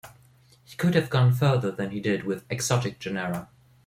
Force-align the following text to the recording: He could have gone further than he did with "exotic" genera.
He 0.63 0.75
could 0.75 0.95
have 0.95 1.11
gone 1.11 1.31
further 1.31 1.71
than 1.71 1.91
he 1.91 1.99
did 1.99 2.23
with 2.23 2.43
"exotic" 2.49 2.97
genera. 2.97 3.49